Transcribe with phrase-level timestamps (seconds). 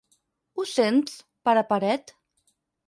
[0.61, 2.17] Ho sents, pare paret?